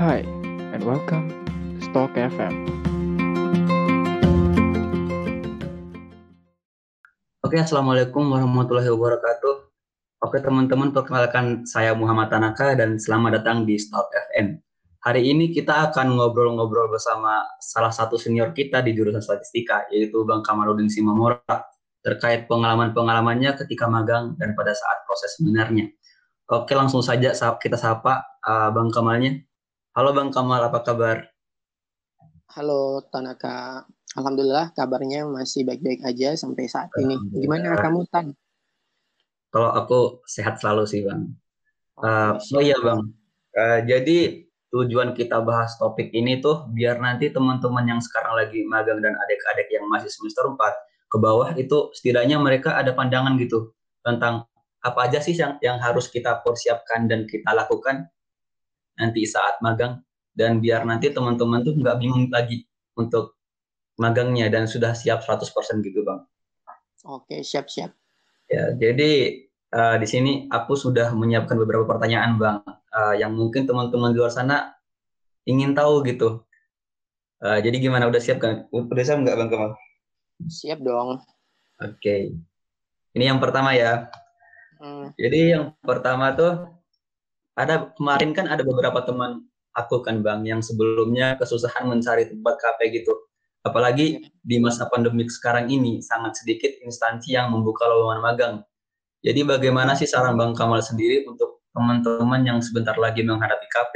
Hi, 0.00 0.24
and 0.72 0.80
welcome 0.80 1.28
to 1.76 1.84
Stock 1.84 2.16
FM. 2.16 2.64
Oke, 7.44 7.60
Assalamualaikum 7.60 8.32
warahmatullahi 8.32 8.88
wabarakatuh. 8.88 9.54
Oke 10.24 10.40
teman-teman, 10.40 10.96
perkenalkan 10.96 11.68
saya 11.68 11.92
Muhammad 11.92 12.32
Tanaka 12.32 12.72
dan 12.72 12.96
selamat 12.96 13.44
datang 13.44 13.68
di 13.68 13.76
Stock 13.76 14.08
FM. 14.32 14.64
Hari 15.04 15.20
ini 15.20 15.52
kita 15.52 15.92
akan 15.92 16.16
ngobrol-ngobrol 16.16 16.88
bersama 16.88 17.44
salah 17.60 17.92
satu 17.92 18.16
senior 18.16 18.56
kita 18.56 18.80
di 18.80 18.96
jurusan 18.96 19.20
statistika, 19.20 19.84
yaitu 19.92 20.24
Bang 20.24 20.40
Kamarudin 20.40 20.88
Simamora, 20.88 21.44
terkait 22.00 22.48
pengalaman-pengalamannya 22.48 23.52
ketika 23.52 23.84
magang 23.84 24.32
dan 24.40 24.56
pada 24.56 24.72
saat 24.72 25.04
proses 25.04 25.36
sebenarnya. 25.36 25.92
Oke, 26.48 26.72
langsung 26.72 27.04
saja 27.04 27.36
kita 27.36 27.76
sapa 27.76 28.40
uh, 28.48 28.72
Bang 28.72 28.88
Kamalnya. 28.88 29.49
Halo 29.90 30.14
Bang 30.14 30.30
Kamal, 30.30 30.62
apa 30.62 30.86
kabar? 30.86 31.26
Halo 32.54 33.02
Tanaka, 33.10 33.82
Alhamdulillah 34.14 34.70
kabarnya 34.70 35.26
masih 35.26 35.66
baik-baik 35.66 36.06
aja 36.06 36.38
sampai 36.38 36.70
saat 36.70 36.94
ini. 37.02 37.18
Gimana 37.34 37.74
kamu 37.74 38.06
Tan? 38.06 38.30
Kalau 39.50 39.74
aku 39.74 40.22
sehat 40.30 40.62
selalu 40.62 40.86
sih 40.86 41.02
bang. 41.02 41.34
Uh, 41.98 42.38
oh 42.38 42.62
iya 42.62 42.78
bang. 42.78 43.02
Uh, 43.50 43.82
jadi 43.82 44.46
tujuan 44.70 45.10
kita 45.10 45.42
bahas 45.42 45.74
topik 45.74 46.14
ini 46.14 46.38
tuh 46.38 46.70
biar 46.70 47.02
nanti 47.02 47.34
teman-teman 47.34 47.82
yang 47.90 47.98
sekarang 47.98 48.38
lagi 48.38 48.62
magang 48.62 49.02
dan 49.02 49.18
adik-adik 49.26 49.74
yang 49.74 49.90
masih 49.90 50.06
semester 50.06 50.46
4 50.46 50.54
ke 51.10 51.16
bawah 51.18 51.50
itu 51.58 51.90
setidaknya 51.98 52.38
mereka 52.38 52.78
ada 52.78 52.94
pandangan 52.94 53.34
gitu 53.42 53.74
tentang 54.06 54.46
apa 54.86 55.10
aja 55.10 55.18
sih 55.18 55.34
yang 55.34 55.58
yang 55.58 55.82
harus 55.82 56.06
kita 56.06 56.38
persiapkan 56.46 57.10
dan 57.10 57.26
kita 57.26 57.50
lakukan 57.50 58.06
nanti 59.00 59.24
saat 59.24 59.56
magang 59.64 60.04
dan 60.36 60.60
biar 60.60 60.84
nanti 60.84 61.08
teman-teman 61.08 61.64
tuh 61.64 61.74
nggak 61.74 61.96
bingung 61.96 62.28
lagi 62.28 62.68
untuk 62.94 63.40
magangnya 63.96 64.52
dan 64.52 64.68
sudah 64.68 64.92
siap 64.92 65.24
100% 65.24 65.48
gitu 65.80 66.04
bang. 66.04 66.20
Oke 67.08 67.40
siap-siap. 67.40 67.96
Ya, 68.50 68.74
jadi 68.74 69.46
uh, 69.70 69.96
di 69.96 70.06
sini 70.10 70.32
aku 70.50 70.74
sudah 70.74 71.14
menyiapkan 71.14 71.54
beberapa 71.54 71.86
pertanyaan, 71.86 72.34
Bang, 72.34 72.66
uh, 72.66 73.14
yang 73.14 73.30
mungkin 73.34 73.64
teman-teman 73.64 74.10
di 74.10 74.18
luar 74.18 74.34
sana 74.34 74.74
ingin 75.46 75.72
tahu 75.72 76.02
gitu. 76.02 76.42
Uh, 77.40 77.62
jadi 77.62 77.78
gimana? 77.78 78.10
Udah 78.10 78.20
siap 78.20 78.42
kan? 78.42 78.66
Udah 78.74 79.04
siap 79.06 79.22
nggak, 79.22 79.36
Bang 79.38 79.48
Kemal? 79.48 79.70
Siap 80.50 80.82
dong. 80.82 81.22
Oke. 81.80 81.94
Okay. 82.02 82.22
Ini 83.14 83.30
yang 83.32 83.38
pertama 83.38 83.72
ya. 83.72 84.10
Hmm. 84.82 85.14
Jadi 85.14 85.54
yang 85.56 85.72
pertama 85.78 86.34
tuh 86.34 86.68
ada 87.66 87.92
kemarin 87.94 88.30
kan 88.32 88.46
ada 88.48 88.64
beberapa 88.64 89.04
teman 89.04 89.44
aku 89.76 90.02
kan, 90.02 90.20
Bang, 90.24 90.42
yang 90.48 90.60
sebelumnya 90.60 91.38
kesusahan 91.38 91.86
mencari 91.86 92.26
tempat 92.26 92.54
kafe 92.58 92.90
gitu. 92.90 93.12
Apalagi 93.60 94.24
di 94.40 94.56
masa 94.56 94.88
pandemik 94.88 95.28
sekarang 95.28 95.68
ini, 95.68 96.00
sangat 96.00 96.40
sedikit 96.40 96.72
instansi 96.80 97.36
yang 97.36 97.52
membuka 97.52 97.84
lowongan 97.84 98.20
magang. 98.24 98.54
Jadi 99.20 99.44
bagaimana 99.44 99.92
sih 99.92 100.08
saran 100.08 100.32
Bang 100.34 100.56
Kamal 100.56 100.80
sendiri 100.80 101.28
untuk 101.28 101.60
teman-teman 101.76 102.40
yang 102.40 102.58
sebentar 102.64 102.96
lagi 102.96 103.20
menghadapi 103.20 103.66
KP, 103.68 103.94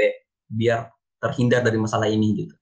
biar 0.52 0.92
terhindar 1.16 1.64
dari 1.64 1.80
masalah 1.80 2.06
ini 2.12 2.44
gitu? 2.44 2.54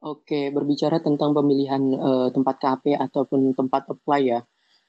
Oke, 0.00 0.50
berbicara 0.50 0.98
tentang 0.98 1.36
pemilihan 1.36 1.80
uh, 1.94 2.28
tempat 2.32 2.56
KP 2.58 2.96
ataupun 2.96 3.52
tempat 3.54 3.86
apply 3.86 4.20
ya. 4.24 4.40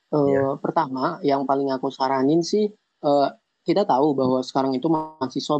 Uh, 0.09 0.25
eh, 0.25 0.27
yeah. 0.39 0.51
Pertama, 0.57 1.19
yang 1.21 1.43
paling 1.45 1.69
aku 1.69 1.91
saranin 1.93 2.41
sih, 2.41 2.71
uh, 3.03 3.27
kita 3.61 3.85
tahu 3.85 4.17
bahwa 4.17 4.39
sekarang 4.41 4.73
itu 4.73 4.87
mahasiswa 4.89 5.57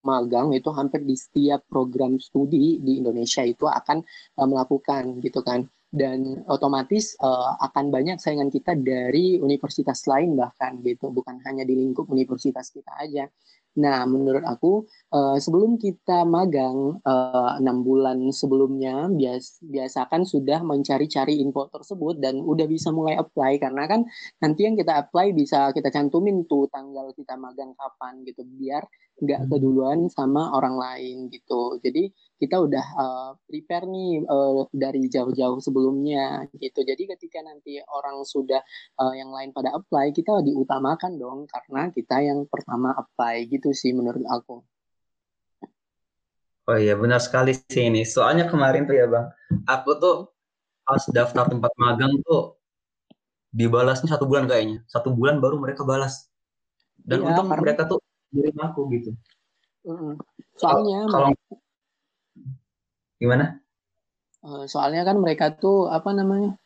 magang 0.00 0.56
itu 0.56 0.72
hampir 0.72 1.04
di 1.04 1.12
setiap 1.12 1.60
program 1.68 2.16
studi 2.16 2.80
di 2.80 3.04
Indonesia 3.04 3.44
itu 3.44 3.68
akan 3.68 4.00
uh, 4.40 4.48
melakukan 4.48 5.20
gitu 5.20 5.44
kan. 5.44 5.68
Dan 5.90 6.46
otomatis 6.46 7.18
uh, 7.18 7.58
akan 7.66 7.90
banyak 7.90 8.22
saingan 8.22 8.46
kita 8.46 8.78
dari 8.78 9.42
universitas 9.42 10.06
lain 10.06 10.38
bahkan 10.38 10.78
gitu. 10.86 11.10
Bukan 11.10 11.42
hanya 11.44 11.66
di 11.66 11.74
lingkup 11.74 12.06
universitas 12.08 12.70
kita 12.70 12.94
aja 12.94 13.26
Nah, 13.78 14.02
menurut 14.02 14.42
aku 14.42 14.82
uh, 15.14 15.38
sebelum 15.38 15.78
kita 15.78 16.26
magang 16.26 16.98
eh, 17.06 17.50
enam 17.62 17.78
uh, 17.80 17.84
bulan 17.86 18.18
sebelumnya 18.34 19.06
bias 19.06 19.62
biasakan 19.62 20.26
sudah 20.26 20.66
mencari-cari 20.66 21.38
info 21.38 21.70
tersebut 21.70 22.18
dan 22.18 22.42
udah 22.42 22.66
bisa 22.66 22.90
mulai 22.90 23.14
apply 23.14 23.62
karena 23.62 23.86
kan 23.86 24.02
nanti 24.42 24.66
yang 24.66 24.74
kita 24.74 25.06
apply 25.06 25.30
bisa 25.30 25.70
kita 25.70 25.86
cantumin 25.94 26.42
tuh 26.50 26.66
tanggal 26.74 27.14
kita 27.14 27.38
magang 27.38 27.70
kapan 27.78 28.26
gitu 28.26 28.42
biar 28.42 28.82
nggak 29.20 29.40
hmm. 29.46 29.50
keduluan 29.52 29.98
sama 30.08 30.50
orang 30.56 30.76
lain 30.80 31.28
gitu. 31.28 31.76
Jadi 31.84 32.10
kita 32.40 32.56
udah 32.56 32.86
uh, 32.96 33.30
prepare 33.44 33.84
nih 33.84 34.24
uh, 34.24 34.64
dari 34.72 35.06
jauh-jauh 35.12 35.60
sebelumnya 35.60 36.48
gitu. 36.56 36.80
Jadi 36.80 37.04
ketika 37.16 37.44
nanti 37.44 37.76
orang 37.84 38.24
sudah 38.24 38.64
uh, 38.96 39.14
yang 39.14 39.28
lain 39.28 39.52
pada 39.52 39.76
apply, 39.76 40.16
kita 40.16 40.40
diutamakan 40.40 41.20
dong 41.20 41.44
karena 41.44 41.92
kita 41.92 42.16
yang 42.24 42.48
pertama 42.48 42.96
apply 42.96 43.44
gitu 43.52 43.69
sih 43.74 43.90
menurut 43.94 44.24
aku. 44.26 44.62
Oh 46.70 46.78
iya 46.78 46.94
benar 46.94 47.18
sekali 47.18 47.56
sih 47.56 47.90
ini. 47.90 48.06
Soalnya 48.06 48.46
kemarin 48.46 48.86
tuh 48.86 48.94
ya 48.94 49.10
bang, 49.10 49.26
aku 49.66 49.90
tuh 49.98 50.16
pas 50.86 51.02
daftar 51.10 51.50
tempat 51.50 51.72
magang 51.74 52.14
tuh 52.22 52.58
dibalasnya 53.50 54.06
satu 54.06 54.28
bulan 54.28 54.46
kayaknya. 54.46 54.86
Satu 54.86 55.10
bulan 55.10 55.42
baru 55.42 55.58
mereka 55.58 55.82
balas. 55.82 56.30
Dan 57.00 57.24
iya, 57.24 57.34
untung 57.34 57.48
karena... 57.50 57.62
mereka 57.64 57.82
tuh 57.90 57.98
kirim 58.30 58.56
aku 58.60 58.80
gitu. 58.94 59.10
Soalnya 60.54 61.08
kalau 61.10 61.34
Gimana? 63.20 63.60
Uh, 64.40 64.64
soalnya 64.64 65.04
kan 65.04 65.20
mereka 65.20 65.52
tuh 65.52 65.92
apa 65.92 66.16
namanya 66.16 66.56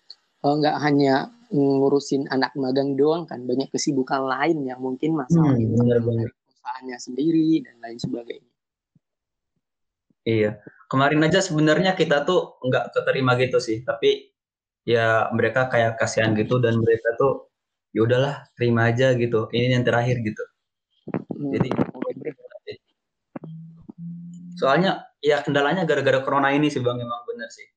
uh, 0.47 0.55
nggak 0.55 0.79
hanya 0.79 1.35
ngurusin 1.51 2.31
anak 2.31 2.55
magang 2.55 2.95
doang 2.95 3.27
kan 3.27 3.43
banyak 3.43 3.67
kesibukan 3.75 4.23
lain 4.23 4.63
yang 4.63 4.79
mungkin 4.79 5.19
masalah 5.19 5.59
hmm, 5.59 5.75
bener, 5.75 5.99
bener. 5.99 6.29
Perusahaannya 6.65 6.97
sendiri 6.97 7.61
dan 7.61 7.77
lain 7.85 7.99
sebagainya. 8.01 8.53
Iya, 10.25 10.51
kemarin 10.89 11.21
aja 11.29 11.45
sebenarnya 11.45 11.93
kita 11.93 12.25
tuh 12.25 12.57
nggak 12.65 12.97
keterima 12.97 13.37
gitu 13.37 13.61
sih, 13.61 13.85
tapi 13.85 14.33
ya 14.89 15.29
mereka 15.37 15.69
kayak 15.69 16.01
kasihan 16.01 16.33
gitu 16.33 16.57
dan 16.65 16.81
mereka 16.81 17.13
tuh 17.21 17.53
ya 17.93 18.09
udahlah 18.09 18.49
terima 18.57 18.89
aja 18.89 19.13
gitu, 19.13 19.53
ini 19.53 19.77
yang 19.77 19.85
terakhir 19.85 20.25
gitu. 20.25 20.45
Hmm. 21.37 21.53
Jadi 21.53 21.69
soalnya 24.55 25.05
ya 25.21 25.45
kendalanya 25.45 25.85
gara-gara 25.85 26.25
corona 26.25 26.49
ini 26.57 26.73
sih 26.73 26.81
bang 26.81 26.97
emang 26.97 27.21
bener 27.29 27.51
sih 27.53 27.69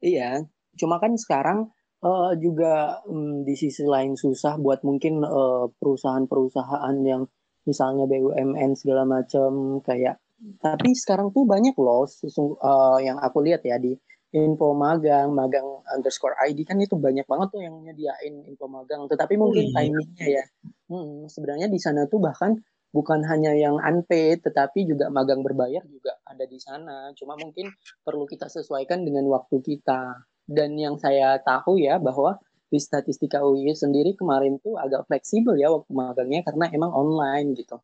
iya 0.00 0.40
cuma 0.78 0.96
kan 1.02 1.12
sekarang 1.18 1.68
uh, 2.00 2.32
juga 2.38 3.02
um, 3.04 3.42
di 3.42 3.52
sisi 3.58 3.84
lain 3.84 4.14
susah 4.16 4.56
buat 4.56 4.80
mungkin 4.86 5.20
uh, 5.26 5.68
perusahaan-perusahaan 5.76 6.96
yang 7.04 7.26
misalnya 7.66 8.06
BUMN 8.06 8.78
segala 8.78 9.02
macam 9.04 9.82
kayak 9.82 10.22
tapi 10.60 10.92
sekarang 10.92 11.32
tuh 11.32 11.48
banyak 11.48 11.72
loh 11.80 12.04
uh, 12.04 12.98
yang 13.00 13.16
aku 13.18 13.40
lihat 13.40 13.64
ya 13.64 13.80
di 13.80 13.96
info 14.36 14.76
magang, 14.76 15.32
magang 15.32 15.64
underscore 15.88 16.36
ID 16.44 16.68
kan 16.68 16.76
itu 16.76 16.92
banyak 17.00 17.24
banget 17.24 17.48
tuh 17.48 17.62
yang 17.64 17.80
nyediain 17.80 18.44
info 18.44 18.68
magang. 18.68 19.08
Tetapi 19.08 19.32
mungkin 19.40 19.64
oh, 19.64 19.72
iya. 19.72 19.76
timingnya 19.80 20.26
ya, 20.28 20.44
hmm, 20.92 21.32
sebenarnya 21.32 21.72
di 21.72 21.80
sana 21.80 22.04
tuh 22.04 22.20
bahkan 22.20 22.52
bukan 22.94 23.20
hanya 23.28 23.52
yang 23.52 23.76
unpaid 23.76 24.40
tetapi 24.40 24.88
juga 24.88 25.12
magang 25.12 25.44
berbayar 25.44 25.84
juga 25.84 26.16
ada 26.24 26.48
di 26.48 26.56
sana 26.56 27.12
cuma 27.12 27.36
mungkin 27.36 27.68
perlu 28.00 28.24
kita 28.24 28.48
sesuaikan 28.48 29.04
dengan 29.04 29.28
waktu 29.28 29.60
kita 29.60 30.24
dan 30.48 30.70
yang 30.80 30.96
saya 30.96 31.36
tahu 31.44 31.76
ya 31.76 32.00
bahwa 32.00 32.40
di 32.66 32.78
statistika 32.82 33.42
UI 33.42 33.70
sendiri 33.72 34.18
kemarin 34.18 34.58
tuh 34.58 34.74
agak 34.76 35.06
fleksibel 35.06 35.54
ya 35.54 35.70
waktu 35.70 35.90
magangnya 35.94 36.42
karena 36.42 36.66
emang 36.74 36.90
online 36.90 37.54
gitu 37.54 37.78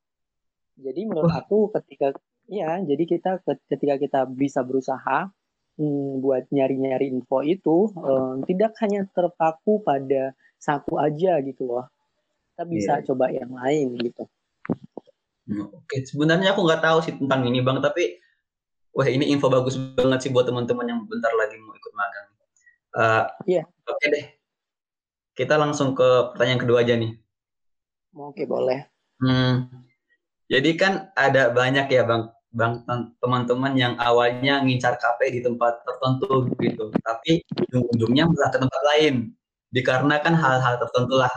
jadi 0.79 1.07
menurut 1.07 1.31
aku 1.31 1.71
ketika 1.79 2.17
ya 2.51 2.83
jadi 2.83 3.05
kita 3.07 3.31
ketika 3.71 3.95
kita 4.01 4.21
bisa 4.27 4.67
berusaha 4.67 5.31
hmm, 5.79 6.19
buat 6.19 6.51
nyari-nyari 6.51 7.15
info 7.15 7.47
itu 7.47 7.95
um, 7.95 8.43
tidak 8.43 8.75
hanya 8.83 9.07
terpaku 9.15 9.79
pada 9.87 10.35
satu 10.59 10.99
aja 10.99 11.39
gitu 11.47 11.71
loh 11.71 11.87
kita 12.53 12.63
bisa 12.67 12.93
yeah. 12.99 13.05
coba 13.07 13.27
yang 13.31 13.53
lain 13.55 13.95
gitu 14.03 14.27
Oke, 15.51 16.07
sebenarnya 16.07 16.55
aku 16.55 16.65
nggak 16.65 16.81
tahu 16.81 16.99
sih 17.03 17.15
tentang 17.19 17.43
ini 17.45 17.61
bang, 17.61 17.83
tapi 17.83 18.17
wah 18.95 19.09
ini 19.09 19.29
info 19.33 19.51
bagus 19.51 19.75
banget 19.99 20.29
sih 20.29 20.31
buat 20.31 20.47
teman-teman 20.47 20.87
yang 20.87 21.01
bentar 21.05 21.33
lagi 21.35 21.59
mau 21.61 21.75
ikut 21.75 21.93
magang. 21.93 22.27
Uh, 22.93 23.25
iya. 23.49 23.63
Oke 23.89 24.07
deh, 24.13 24.25
kita 25.33 25.57
langsung 25.57 25.97
ke 25.97 26.33
pertanyaan 26.35 26.61
kedua 26.61 26.85
aja 26.85 26.95
nih. 26.97 27.13
Oke 28.13 28.45
boleh. 28.45 28.85
Hmm, 29.23 29.71
jadi 30.53 30.71
kan 30.77 30.93
ada 31.17 31.49
banyak 31.49 31.89
ya 31.89 32.05
bang, 32.05 32.29
bang 32.53 32.85
teman-teman 33.23 33.73
yang 33.73 33.95
awalnya 33.97 34.61
ngincar 34.61 35.01
KP 35.01 35.33
di 35.33 35.41
tempat 35.41 35.81
tertentu 35.87 36.51
gitu, 36.61 36.93
tapi 37.01 37.41
ujung-ujungnya 37.57 38.29
malah 38.29 38.51
ke 38.53 38.59
tempat 38.61 38.83
lain. 38.93 39.33
Dikarenakan 39.73 40.35
hal-hal 40.37 40.75
tertentu 40.77 41.17
lah, 41.17 41.33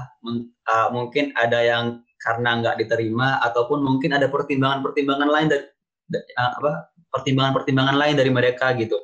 uh, 0.68 0.88
mungkin 0.92 1.32
ada 1.40 1.64
yang 1.64 2.04
karena 2.20 2.60
nggak 2.60 2.76
diterima 2.84 3.40
ataupun 3.40 3.80
mungkin 3.80 4.12
ada 4.18 4.28
pertimbangan-pertimbangan 4.28 5.30
lain 5.32 5.48
dari 5.48 5.64
apa 6.36 6.92
pertimbangan-pertimbangan 7.16 7.96
lain 7.96 8.16
dari 8.20 8.32
mereka 8.34 8.76
gitu. 8.76 9.00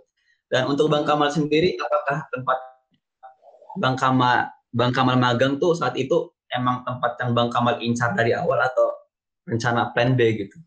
Dan 0.51 0.67
untuk 0.67 0.91
Bang 0.91 1.07
Kamal 1.07 1.31
sendiri, 1.31 1.79
apakah 1.79 2.27
tempat 2.27 2.59
Bang 3.79 3.95
Kamal 3.95 4.51
Bang 4.71 4.95
Kamal 4.95 5.19
magang 5.19 5.59
tuh 5.59 5.75
saat 5.75 5.95
itu 5.99 6.31
emang 6.51 6.83
tempat 6.87 7.19
yang 7.19 7.31
Bang 7.35 7.51
Kamal 7.51 7.79
incar 7.83 8.15
dari 8.15 8.31
awal 8.31 8.59
atau 8.63 8.91
rencana 9.43 9.91
plan 9.91 10.15
B 10.15 10.47
gitu? 10.47 10.57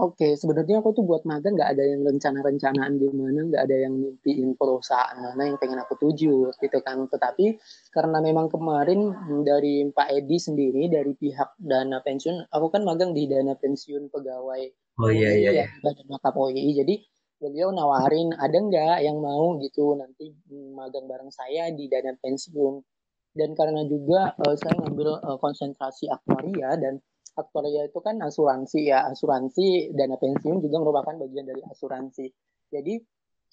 Oke, 0.00 0.32
sebenarnya 0.32 0.80
aku 0.80 0.96
tuh 0.96 1.04
buat 1.04 1.28
magang 1.28 1.60
nggak 1.60 1.76
ada 1.76 1.84
yang 1.84 2.00
rencana-rencanaan 2.08 2.96
di 2.96 3.12
mana, 3.12 3.52
nggak 3.52 3.62
ada 3.68 3.76
yang 3.84 4.00
mimpiin 4.00 4.56
perusahaan 4.56 5.12
mana 5.12 5.52
yang 5.52 5.60
pengen 5.60 5.76
aku 5.76 5.92
tuju 6.00 6.56
gitu 6.56 6.78
kan. 6.80 7.04
Tetapi 7.04 7.60
karena 7.92 8.24
memang 8.24 8.48
kemarin 8.48 9.12
dari 9.44 9.84
Pak 9.92 10.08
Edi 10.08 10.40
sendiri 10.40 10.88
dari 10.88 11.12
pihak 11.12 11.60
dana 11.60 12.00
pensiun, 12.00 12.48
aku 12.48 12.66
kan 12.72 12.80
magang 12.80 13.12
di 13.12 13.28
dana 13.28 13.52
pensiun 13.52 14.08
pegawai 14.08 14.72
Oh 15.00 15.08
iya 15.08 15.32
iya. 15.32 15.50
ya, 15.64 15.66
Badan 15.80 16.06
Wakaf 16.12 16.36
OII. 16.36 16.76
Jadi 16.76 16.94
beliau 17.40 17.72
nawarin 17.72 18.36
ada 18.36 18.52
nggak 18.52 18.98
yang 19.02 19.18
mau 19.18 19.56
gitu 19.64 19.96
nanti 19.96 20.30
magang 20.76 21.08
bareng 21.08 21.32
saya 21.32 21.72
di 21.72 21.88
dana 21.88 22.12
pensiun. 22.20 22.84
Dan 23.30 23.54
karena 23.54 23.86
juga 23.86 24.34
uh, 24.42 24.54
saya 24.58 24.74
ngambil 24.74 25.22
uh, 25.22 25.38
konsentrasi 25.38 26.10
aktuaria 26.10 26.74
dan 26.76 26.98
aktuaria 27.38 27.86
itu 27.86 27.98
kan 28.02 28.18
asuransi 28.20 28.90
ya 28.90 29.06
asuransi 29.08 29.94
dana 29.94 30.18
pensiun 30.18 30.58
juga 30.60 30.76
merupakan 30.82 31.14
bagian 31.14 31.46
dari 31.46 31.62
asuransi 31.64 32.26
jadi 32.68 32.98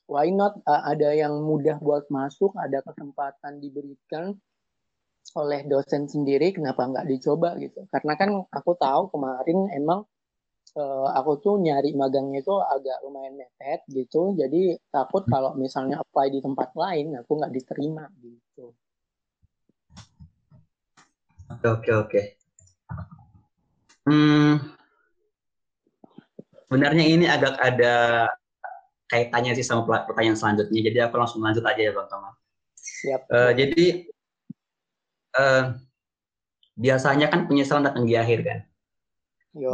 why 0.10 0.28
not 0.34 0.57
uh, 0.66 0.84
ada 0.88 1.13
yang 1.13 1.39
mudah 1.44 1.78
buat 1.80 2.10
masuk 2.10 2.56
ada 2.57 2.81
kesempatan 2.81 3.62
diberikan 3.62 4.34
oleh 5.36 5.68
dosen 5.68 6.07
sendiri 6.07 6.56
kenapa 6.56 6.88
nggak 6.88 7.07
dicoba 7.07 7.60
gitu 7.60 7.84
karena 7.92 8.13
kan 8.16 8.30
aku 8.48 8.72
tahu 8.80 9.12
kemarin 9.12 9.68
emang 9.75 10.07
uh, 10.77 11.09
aku 11.18 11.41
tuh 11.41 11.56
nyari 11.57 11.97
magangnya 11.97 12.45
itu 12.45 12.53
agak 12.53 13.01
lumayan 13.01 13.35
mepet 13.35 13.81
gitu 13.89 14.38
jadi 14.38 14.77
takut 14.94 15.25
kalau 15.25 15.57
misalnya 15.57 16.00
apply 16.00 16.29
di 16.29 16.39
tempat 16.39 16.71
lain 16.77 17.18
aku 17.18 17.41
nggak 17.41 17.53
diterima 17.53 18.06
gitu 18.21 18.71
oke 21.50 21.68
oke 21.68 21.91
oke 22.06 22.21
Hmm, 24.07 24.63
sebenarnya 26.63 27.03
ini 27.03 27.27
agak 27.27 27.59
ada 27.59 27.95
kaitannya 29.12 29.51
sih 29.59 29.68
sama 29.68 29.83
pertanyaan 29.83 30.39
selanjutnya. 30.39 30.79
Jadi 30.79 30.97
aku 31.03 31.19
langsung 31.19 31.44
lanjut 31.44 31.59
aja 31.68 31.75
ya 31.75 31.91
Bang 31.91 32.07
Kamal. 32.07 32.31
Siap. 32.71 33.21
Uh, 33.27 33.51
jadi 33.51 34.07
uh, 35.35 35.75
biasanya 36.79 37.27
kan 37.27 37.51
penyesalan 37.51 37.91
datang 37.91 38.07
di 38.07 38.15
akhir 38.15 38.47
kan. 38.47 38.59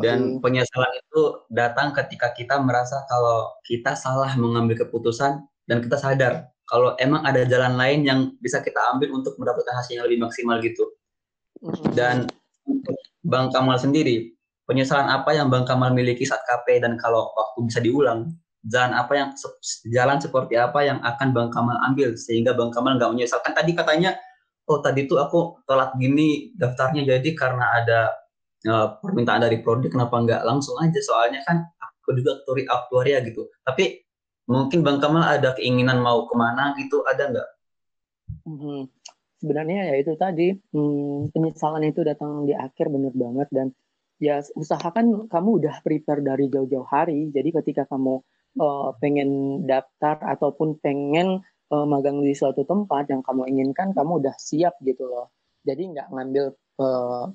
Dan 0.02 0.40
penyesalan 0.40 0.94
itu 0.96 1.22
datang 1.52 1.92
ketika 1.92 2.32
kita 2.32 2.60
merasa 2.64 3.04
kalau 3.12 3.52
kita 3.68 3.94
salah 4.00 4.32
mengambil 4.40 4.88
keputusan 4.88 5.44
dan 5.68 5.78
kita 5.84 6.00
sadar 6.00 6.54
kalau 6.68 6.96
emang 6.98 7.22
ada 7.28 7.44
jalan 7.44 7.76
lain 7.76 8.00
yang 8.08 8.20
bisa 8.40 8.64
kita 8.64 8.80
ambil 8.96 9.12
untuk 9.12 9.36
mendapatkan 9.36 9.76
hasil 9.76 10.00
yang 10.00 10.06
lebih 10.08 10.24
maksimal 10.24 10.58
gitu. 10.64 10.96
Dan 11.92 12.32
Bang 13.24 13.52
Kamal 13.52 13.80
sendiri, 13.80 14.32
penyesalan 14.68 15.12
apa 15.12 15.36
yang 15.36 15.52
Bang 15.52 15.68
Kamal 15.68 15.92
miliki 15.92 16.24
saat 16.24 16.44
KP 16.48 16.80
dan 16.80 16.96
kalau 16.96 17.32
waktu 17.36 17.68
bisa 17.68 17.80
diulang, 17.84 18.32
jalan 18.64 18.92
apa 18.96 19.14
yang 19.16 19.30
jalan 19.92 20.18
seperti 20.24 20.56
apa 20.56 20.80
yang 20.88 21.04
akan 21.04 21.36
Bang 21.36 21.50
Kamal 21.52 21.76
ambil 21.92 22.16
sehingga 22.16 22.56
Bang 22.56 22.72
Kamal 22.72 22.96
nggak 22.96 23.12
menyesalkan 23.12 23.52
tadi 23.52 23.76
katanya 23.76 24.16
oh 24.72 24.80
tadi 24.80 25.04
tuh 25.04 25.20
aku 25.20 25.68
telat 25.68 25.92
gini 26.00 26.56
daftarnya 26.56 27.04
jadi 27.04 27.30
karena 27.36 27.84
ada 27.84 28.23
uh, 28.68 28.98
permintaan 29.00 29.46
dari 29.46 29.62
produk 29.64 29.90
kenapa 29.90 30.16
nggak 30.20 30.42
langsung 30.48 30.76
aja? 30.80 31.00
Soalnya 31.00 31.42
kan 31.48 31.64
aku 31.80 32.18
juga 32.20 32.42
aktuari 32.42 32.64
aktuaria 32.68 33.18
gitu. 33.24 33.48
Tapi 33.64 34.04
mungkin 34.50 34.84
Bang 34.84 35.00
Kamal 35.00 35.40
ada 35.40 35.56
keinginan 35.56 36.04
mau 36.04 36.28
ke 36.28 36.34
mana 36.36 36.76
gitu 36.76 37.04
ada 37.08 37.32
nggak? 37.32 37.50
Mm 38.44 38.58
-hmm 38.60 38.82
sebenarnya 39.44 39.92
ya 39.92 39.96
itu 40.00 40.16
tadi 40.16 40.56
hmm, 40.56 41.36
penyesalan 41.36 41.84
itu 41.84 42.00
datang 42.08 42.48
di 42.48 42.56
akhir 42.56 42.88
bener 42.88 43.12
banget. 43.12 43.52
Dan 43.52 43.68
ya 44.24 44.40
usahakan 44.56 45.28
kamu 45.28 45.50
udah 45.60 45.76
prepare 45.84 46.24
dari 46.24 46.48
jauh-jauh 46.48 46.88
hari. 46.88 47.28
Jadi 47.36 47.52
ketika 47.52 47.84
kamu 47.92 48.24
uh, 48.64 48.96
pengen 49.04 49.62
daftar 49.68 50.24
ataupun 50.24 50.80
pengen 50.80 51.44
uh, 51.76 51.84
magang 51.84 52.24
di 52.24 52.32
suatu 52.32 52.64
tempat 52.64 53.12
yang 53.12 53.20
kamu 53.20 53.52
inginkan 53.52 53.92
kamu 53.92 54.24
udah 54.24 54.36
siap 54.40 54.80
gitu 54.88 55.12
loh. 55.12 55.36
Jadi 55.68 55.92
nggak 55.92 56.08
ngambil 56.16 56.56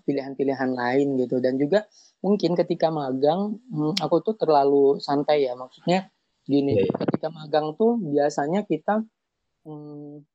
pilihan-pilihan 0.03 0.71
lain 0.75 1.15
gitu 1.15 1.39
dan 1.39 1.55
juga 1.57 1.87
mungkin 2.19 2.59
ketika 2.59 2.91
magang 2.91 3.63
hmm, 3.71 3.95
aku 4.03 4.19
tuh 4.27 4.35
terlalu 4.35 4.99
santai 4.99 5.47
ya 5.47 5.55
maksudnya 5.55 6.11
gini 6.43 6.75
yeah. 6.75 6.91
Iya. 6.91 6.95
ketika 7.07 7.29
magang 7.31 7.79
tuh 7.79 8.01
biasanya 8.03 8.67
kita 8.67 9.07
hmm, 9.63 10.27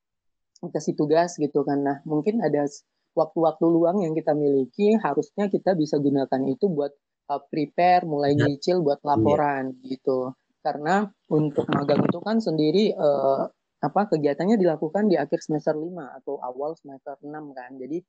kasih 0.70 0.94
tugas 0.96 1.36
gitu 1.36 1.66
kan. 1.66 1.82
Nah, 1.82 1.98
mungkin 2.06 2.40
ada 2.40 2.64
waktu-waktu 3.12 3.64
luang 3.66 4.00
yang 4.04 4.14
kita 4.14 4.32
miliki 4.32 4.96
harusnya 4.96 5.50
kita 5.50 5.74
bisa 5.76 5.98
gunakan 5.98 6.40
itu 6.48 6.70
buat 6.70 6.92
uh, 7.28 7.42
prepare, 7.50 8.06
mulai 8.06 8.38
ya. 8.38 8.48
nyicil 8.48 8.80
buat 8.80 9.02
iya. 9.02 9.06
laporan 9.12 9.64
yeah. 9.82 9.96
gitu. 9.96 10.18
Karena 10.64 11.04
untuk 11.28 11.68
magang 11.68 12.00
itu 12.08 12.18
kan 12.24 12.40
sendiri 12.40 12.96
uh, 12.96 13.44
apa 13.84 14.08
kegiatannya 14.08 14.56
dilakukan 14.56 15.12
di 15.12 15.20
akhir 15.20 15.44
semester 15.44 15.76
5 15.76 15.92
atau 16.24 16.40
awal 16.40 16.72
semester 16.78 17.20
6 17.20 17.28
kan. 17.52 17.70
Jadi 17.76 18.00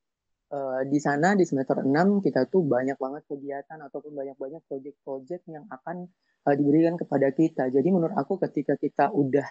uh, 0.56 0.82
di 0.88 1.00
sana 1.04 1.36
di 1.36 1.44
semester 1.44 1.84
6 1.84 2.24
kita 2.24 2.48
tuh 2.48 2.64
banyak 2.64 2.96
banget 2.96 3.24
kegiatan 3.28 3.80
ataupun 3.84 4.16
banyak-banyak 4.16 4.64
proyek-proyek 4.72 5.44
yang 5.52 5.68
akan 5.68 6.08
uh, 6.48 6.56
diberikan 6.56 6.96
kepada 6.96 7.36
kita. 7.36 7.68
Jadi 7.68 7.88
menurut 7.92 8.16
aku 8.16 8.40
ketika 8.40 8.80
kita 8.80 9.12
udah 9.12 9.46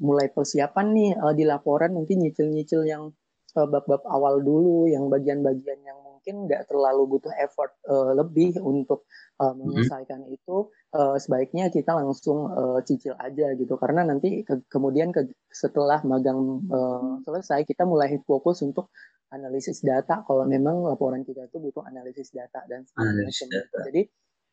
mulai 0.00 0.32
persiapan 0.32 0.86
nih 0.96 1.10
uh, 1.20 1.34
di 1.36 1.44
laporan 1.44 1.92
mungkin 1.92 2.24
nyicil-nyicil 2.24 2.88
yang 2.88 3.12
bab-bab 3.56 4.04
awal 4.04 4.44
dulu, 4.44 4.84
yang 4.84 5.08
bagian-bagian 5.08 5.80
yang 5.80 6.00
mungkin 6.26 6.50
nggak 6.50 6.66
terlalu 6.66 7.06
butuh 7.06 7.30
effort 7.38 7.70
uh, 7.86 8.10
lebih 8.18 8.58
untuk 8.58 9.06
uh, 9.38 9.54
menyelesaikan 9.54 10.26
mm 10.26 10.34
-hmm. 10.34 10.36
itu, 10.42 10.56
uh, 10.98 11.14
sebaiknya 11.22 11.70
kita 11.70 11.94
langsung 11.94 12.50
uh, 12.50 12.82
cicil 12.82 13.14
aja 13.22 13.54
gitu, 13.54 13.78
karena 13.78 14.02
nanti 14.02 14.42
ke 14.42 14.66
kemudian 14.66 15.14
ke 15.14 15.30
setelah 15.46 16.02
magang 16.02 16.66
uh, 16.66 17.22
selesai 17.22 17.62
kita 17.62 17.86
mulai 17.86 18.18
fokus 18.26 18.66
untuk 18.66 18.90
analisis 19.30 19.86
data 19.86 20.26
kalau 20.26 20.42
memang 20.50 20.82
laporan 20.82 21.22
kita 21.22 21.46
itu 21.46 21.62
butuh 21.62 21.86
analisis 21.86 22.34
data 22.34 22.66
dan 22.66 22.82
sebagainya. 22.82 23.62
Jadi, 23.86 24.02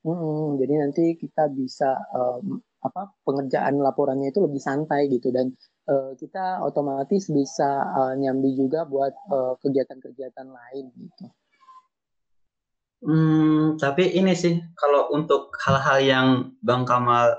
mm, 0.06 0.62
jadi 0.62 0.74
nanti 0.78 1.18
kita 1.18 1.50
bisa 1.50 1.90
um, 2.14 2.62
apa 2.86 3.18
pengerjaan 3.26 3.82
laporannya 3.82 4.30
itu 4.30 4.46
lebih 4.46 4.62
santai 4.62 5.10
gitu 5.10 5.34
dan 5.34 5.50
uh, 5.90 6.14
kita 6.22 6.62
otomatis 6.62 7.34
bisa 7.34 7.82
uh, 7.98 8.14
nyambi 8.14 8.54
juga 8.54 8.86
buat 8.86 9.14
kegiatan 9.58 9.98
kegiatan-kegiatan 9.98 10.48
lain 10.54 10.86
gitu. 11.02 11.34
Hmm, 13.04 13.76
tapi 13.76 14.16
ini 14.16 14.32
sih 14.32 14.64
kalau 14.80 15.12
untuk 15.12 15.52
hal-hal 15.60 16.00
yang 16.00 16.28
Bang 16.64 16.88
Kamal 16.88 17.36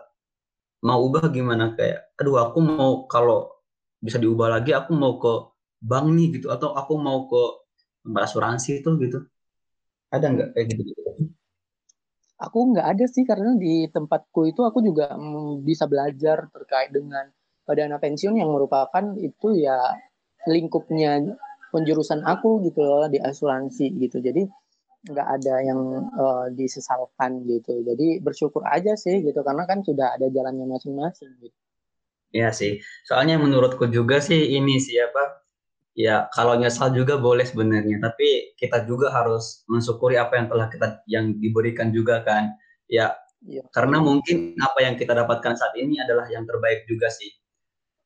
mau 0.85 1.01
ubah 1.01 1.33
gimana 1.33 1.73
kayak, 1.73 2.13
aduh 2.21 2.37
aku 2.37 2.61
mau 2.61 3.09
kalau 3.09 3.49
bisa 4.05 4.21
diubah 4.21 4.61
lagi 4.61 4.77
aku 4.77 4.93
mau 4.93 5.17
ke 5.17 5.33
bank 5.81 6.13
nih 6.13 6.37
gitu 6.37 6.53
atau 6.53 6.77
aku 6.77 7.01
mau 7.01 7.25
ke 7.25 7.43
asuransi 8.13 8.85
itu 8.85 8.91
gitu. 9.01 9.25
Ada 10.13 10.27
nggak 10.29 10.49
kayak 10.53 10.67
gitu? 10.69 10.83
-gitu? 10.85 11.33
Aku 12.45 12.59
nggak 12.77 12.85
ada 12.85 13.05
sih 13.09 13.25
karena 13.25 13.57
di 13.57 13.89
tempatku 13.89 14.45
itu 14.45 14.61
aku 14.61 14.85
juga 14.85 15.17
bisa 15.65 15.89
belajar 15.89 16.45
terkait 16.53 16.93
dengan 16.93 17.25
dana 17.65 17.97
pensiun 17.97 18.37
yang 18.37 18.53
merupakan 18.53 19.17
itu 19.17 19.65
ya 19.65 19.81
lingkupnya 20.45 21.25
penjurusan 21.73 22.21
aku 22.21 22.61
gitu 22.69 22.85
loh 22.85 23.09
di 23.09 23.17
asuransi 23.17 23.89
gitu. 23.97 24.21
Jadi 24.21 24.45
nggak 25.05 25.29
ada 25.41 25.55
yang 25.61 25.81
uh, 26.17 26.47
disesalkan 26.53 27.45
gitu. 27.45 27.85
Jadi 27.85 28.25
bersyukur 28.25 28.65
aja 28.65 28.97
sih 28.97 29.21
gitu 29.21 29.41
karena 29.45 29.69
kan 29.69 29.85
sudah 29.85 30.17
ada 30.17 30.29
jalannya 30.33 30.65
masing-masing 30.65 31.33
gitu. 31.45 31.57
Iya 32.35 32.51
sih. 32.51 32.83
Soalnya 33.07 33.39
menurutku 33.39 33.87
juga 33.93 34.19
sih 34.19 34.57
ini 34.59 34.81
siapa 34.81 35.45
ya 35.95 36.27
kalau 36.35 36.59
nyesal 36.59 36.91
juga 36.91 37.15
boleh 37.17 37.47
sebenarnya 37.47 38.03
tapi 38.03 38.53
kita 38.59 38.83
juga 38.83 39.15
harus 39.15 39.63
mensyukuri 39.71 40.19
apa 40.19 40.35
yang 40.43 40.47
telah 40.51 40.67
kita 40.67 40.87
yang 41.07 41.39
diberikan 41.39 41.95
juga 41.95 42.21
kan 42.27 42.51
ya, 42.91 43.15
ya 43.47 43.63
karena 43.71 44.03
mungkin 44.03 44.59
apa 44.59 44.83
yang 44.83 44.99
kita 44.99 45.15
dapatkan 45.15 45.55
saat 45.55 45.79
ini 45.79 46.03
adalah 46.03 46.27
yang 46.27 46.43
terbaik 46.43 46.83
juga 46.91 47.07
sih 47.15 47.31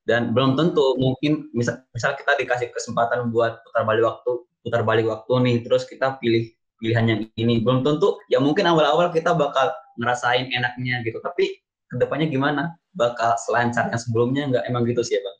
dan 0.04 0.36
belum 0.36 0.56
tentu 0.56 1.00
mungkin 1.00 1.48
misal, 1.56 1.80
misal 1.96 2.12
kita 2.12 2.36
dikasih 2.36 2.68
kesempatan 2.76 3.32
buat 3.32 3.64
putar 3.64 3.88
balik 3.88 4.04
waktu 4.04 4.32
putar 4.60 4.84
balik 4.84 5.08
waktu 5.08 5.32
nih 5.48 5.56
terus 5.64 5.88
kita 5.88 6.20
pilih 6.20 6.52
pilihan 6.78 7.04
yang 7.06 7.20
ini 7.34 7.60
belum 7.62 7.82
tentu 7.82 8.18
ya 8.30 8.38
mungkin 8.38 8.66
awal-awal 8.70 9.10
kita 9.10 9.34
bakal 9.34 9.70
ngerasain 9.98 10.50
enaknya 10.50 11.02
gitu 11.02 11.18
tapi 11.18 11.58
ke 11.88 11.94
depannya 11.98 12.30
gimana 12.30 12.78
bakal 12.94 13.34
selancar 13.38 13.90
yang 13.90 14.00
sebelumnya 14.00 14.42
nggak 14.46 14.64
emang 14.70 14.86
gitu 14.86 15.02
sih 15.02 15.18
ya 15.18 15.22
bang 15.22 15.36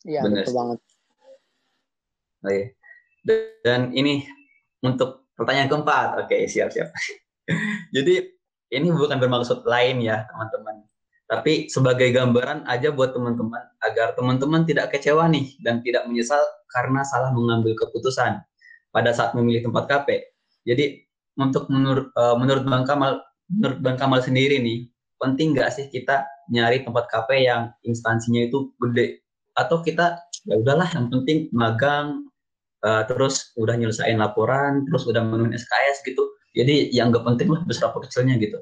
Iya 0.00 0.20
betul 0.24 0.56
banget 0.56 0.78
Oke. 2.40 2.72
Dan 3.60 3.92
ini 3.92 4.24
untuk 4.80 5.28
pertanyaan 5.36 5.68
keempat. 5.68 6.24
Oke, 6.24 6.48
siap-siap. 6.48 6.88
Jadi 7.94 8.14
ini 8.72 8.86
bukan 8.88 9.20
bermaksud 9.20 9.66
lain 9.68 10.00
ya 10.00 10.24
teman-teman. 10.24 10.88
Tapi 11.30 11.70
sebagai 11.70 12.10
gambaran 12.10 12.66
aja 12.66 12.90
buat 12.90 13.14
teman-teman 13.14 13.62
agar 13.86 14.18
teman-teman 14.18 14.66
tidak 14.66 14.90
kecewa 14.90 15.30
nih 15.30 15.54
dan 15.62 15.78
tidak 15.84 16.08
menyesal 16.10 16.42
karena 16.74 17.06
salah 17.06 17.30
mengambil 17.30 17.76
keputusan 17.78 18.42
pada 18.90 19.10
saat 19.14 19.36
memilih 19.38 19.70
tempat 19.70 19.86
KP. 19.86 20.08
Jadi 20.64 21.04
untuk 21.40 21.68
menurut 21.72 22.12
uh, 22.16 22.36
menurut 22.36 22.64
Bang 22.68 22.84
Kamal 22.84 23.22
menurut 23.48 23.78
Bang 23.80 23.96
Kamal 23.96 24.20
sendiri 24.20 24.60
nih 24.60 24.86
penting 25.20 25.56
nggak 25.56 25.68
sih 25.72 25.86
kita 25.88 26.24
nyari 26.50 26.82
tempat 26.82 27.06
KP 27.08 27.46
yang 27.46 27.72
instansinya 27.84 28.44
itu 28.44 28.72
gede? 28.80 29.20
Atau 29.56 29.84
kita 29.84 30.20
ya 30.48 30.56
udahlah 30.56 30.88
yang 30.96 31.12
penting 31.12 31.52
magang 31.52 32.28
uh, 32.84 33.04
terus 33.04 33.52
udah 33.60 33.76
nyelesain 33.76 34.16
laporan 34.16 34.88
terus 34.88 35.04
udah 35.08 35.20
memenuhi 35.20 35.56
SKS 35.56 36.04
gitu. 36.04 36.22
Jadi 36.56 36.90
yang 36.90 37.14
nggak 37.14 37.22
penting 37.22 37.48
lah 37.52 37.62
besar 37.64 37.94
apa 37.94 38.02
kecilnya 38.04 38.36
gitu. 38.40 38.58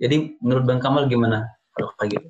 Jadi 0.00 0.38
menurut 0.40 0.64
Bang 0.66 0.80
Kamal 0.80 1.08
gimana 1.08 1.46
kalau 1.76 1.92
kayak 2.00 2.20
gitu? 2.20 2.28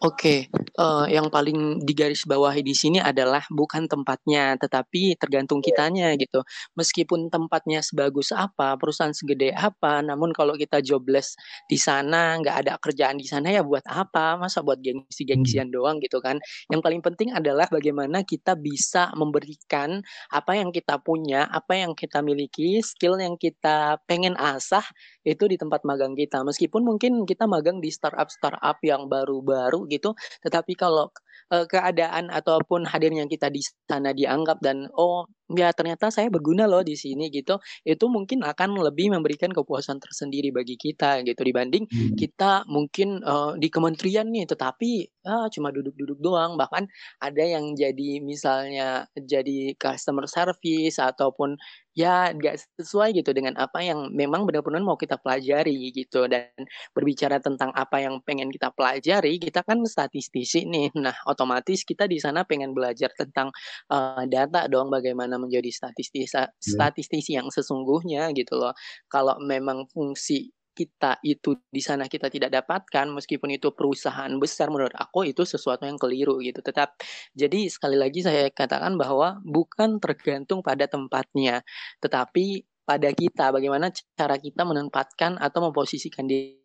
Oke, 0.00 0.48
uh, 0.76 1.06
yang 1.06 1.30
paling 1.30 1.82
digarisbawahi 1.82 2.62
di 2.62 2.74
sini 2.74 2.98
adalah 2.98 3.42
bukan 3.50 3.86
tempatnya, 3.86 4.58
tetapi 4.58 5.16
tergantung 5.16 5.62
kitanya 5.62 6.14
gitu. 6.18 6.42
Meskipun 6.78 7.30
tempatnya 7.30 7.82
sebagus 7.82 8.30
apa, 8.34 8.76
perusahaan 8.76 9.14
segede 9.14 9.50
apa, 9.54 10.04
namun 10.04 10.30
kalau 10.34 10.54
kita 10.54 10.78
jobless 10.84 11.34
di 11.66 11.80
sana, 11.80 12.38
nggak 12.38 12.56
ada 12.66 12.72
kerjaan 12.78 13.16
di 13.16 13.26
sana 13.26 13.50
ya 13.50 13.62
buat 13.64 13.82
apa? 13.86 14.38
Masa 14.38 14.60
buat 14.60 14.78
gengsi-gengsian 14.78 15.70
hmm. 15.70 15.74
doang 15.74 15.96
gitu 15.98 16.22
kan? 16.22 16.38
Yang 16.70 16.80
paling 16.84 17.00
penting 17.02 17.28
adalah 17.34 17.66
bagaimana 17.66 18.22
kita 18.22 18.54
bisa 18.54 19.10
memberikan 19.16 20.02
apa 20.30 20.52
yang 20.58 20.70
kita 20.70 21.00
punya, 21.00 21.48
apa 21.48 21.78
yang 21.78 21.96
kita 21.96 22.20
miliki, 22.20 22.82
skill 22.84 23.18
yang 23.18 23.34
kita 23.34 23.98
pengen 24.06 24.36
asah 24.38 24.84
itu 25.26 25.46
di 25.50 25.56
tempat 25.56 25.82
magang 25.82 26.12
kita. 26.14 26.44
Meskipun 26.46 26.82
mungkin 26.86 27.24
kita 27.26 27.48
magang 27.50 27.78
di 27.82 27.88
startup-startup 27.92 28.78
yang 28.84 29.06
baru-baru 29.10 29.86
gitu 29.90 30.12
tetapi 30.40 30.59
kalau 30.78 31.10
uh, 31.50 31.66
keadaan 31.66 32.30
ataupun 32.30 32.86
hadirnya 32.86 33.26
kita 33.26 33.50
di 33.50 33.60
sana 33.62 34.14
dianggap 34.14 34.62
dan 34.62 34.86
oh 34.94 35.26
ya 35.50 35.74
ternyata 35.74 36.14
saya 36.14 36.30
berguna 36.30 36.70
loh 36.70 36.86
di 36.86 36.94
sini 36.94 37.26
gitu 37.34 37.58
itu 37.82 38.04
mungkin 38.06 38.46
akan 38.46 38.78
lebih 38.86 39.10
memberikan 39.10 39.50
kepuasan 39.50 39.98
tersendiri 39.98 40.54
bagi 40.54 40.78
kita 40.78 41.26
gitu 41.26 41.42
dibanding 41.42 41.90
hmm. 41.90 42.14
kita 42.14 42.62
mungkin 42.70 43.18
uh, 43.26 43.58
di 43.58 43.66
kementerian 43.66 44.30
nih 44.30 44.46
tetapi 44.46 45.10
ah, 45.26 45.50
cuma 45.50 45.74
duduk-duduk 45.74 46.22
doang 46.22 46.54
bahkan 46.54 46.86
ada 47.18 47.42
yang 47.42 47.74
jadi 47.74 48.22
misalnya 48.22 49.10
jadi 49.18 49.74
customer 49.74 50.30
service 50.30 51.02
ataupun 51.02 51.58
ya 51.96 52.30
nggak 52.30 52.78
sesuai 52.78 53.16
gitu 53.18 53.34
dengan 53.34 53.58
apa 53.58 53.82
yang 53.82 54.14
memang 54.14 54.46
benar-benar 54.46 54.82
mau 54.84 54.94
kita 54.98 55.18
pelajari 55.18 55.90
gitu. 55.94 56.26
Dan 56.30 56.50
berbicara 56.94 57.42
tentang 57.42 57.74
apa 57.74 58.02
yang 58.02 58.22
pengen 58.22 58.50
kita 58.52 58.70
pelajari 58.74 59.38
kita 59.42 59.66
kan 59.66 59.82
statistisi 59.86 60.66
nih. 60.68 60.92
Nah 60.98 61.14
otomatis 61.26 61.82
kita 61.82 62.06
di 62.06 62.22
sana 62.22 62.46
pengen 62.46 62.76
belajar 62.76 63.10
tentang 63.16 63.50
uh, 63.90 64.24
data 64.28 64.66
dong 64.70 64.92
bagaimana 64.92 65.36
menjadi 65.40 65.70
statistisi 65.72 66.30
yeah. 66.36 66.48
statistisi 66.60 67.34
yang 67.34 67.48
sesungguhnya 67.50 68.30
gitu 68.36 68.58
loh. 68.58 68.74
Kalau 69.10 69.38
memang 69.42 69.88
fungsi 69.90 70.52
kita 70.80 71.20
itu 71.20 71.60
di 71.68 71.82
sana 71.84 72.08
kita 72.08 72.32
tidak 72.32 72.50
dapatkan 72.56 73.06
meskipun 73.12 73.52
itu 73.52 73.68
perusahaan 73.76 74.32
besar 74.40 74.72
menurut 74.72 74.96
aku 74.96 75.28
itu 75.28 75.44
sesuatu 75.44 75.84
yang 75.84 76.00
keliru 76.00 76.40
gitu. 76.40 76.64
Tetap 76.64 76.96
jadi 77.36 77.68
sekali 77.68 78.00
lagi 78.00 78.24
saya 78.24 78.48
katakan 78.48 78.96
bahwa 78.96 79.36
bukan 79.44 80.00
tergantung 80.00 80.64
pada 80.64 80.88
tempatnya 80.88 81.60
tetapi 82.00 82.64
pada 82.88 83.12
kita 83.12 83.52
bagaimana 83.52 83.92
cara 84.16 84.40
kita 84.40 84.62
menempatkan 84.64 85.36
atau 85.36 85.68
memposisikan 85.68 86.24
diri. 86.24 86.56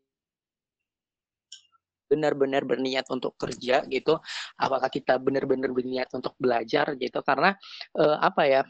Benar-benar 2.06 2.64
berniat 2.70 3.10
untuk 3.10 3.34
kerja 3.36 3.82
gitu 3.90 4.14
apakah 4.62 4.88
kita 4.94 5.18
benar-benar 5.20 5.74
berniat 5.74 6.08
untuk 6.16 6.38
belajar 6.40 6.96
gitu? 6.96 7.20
Karena 7.26 7.52
uh, 7.98 8.18
apa 8.22 8.44
ya 8.46 8.62